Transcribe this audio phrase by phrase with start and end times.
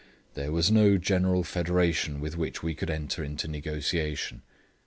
[0.33, 4.41] There was no general federation with which we could enter into negotiation.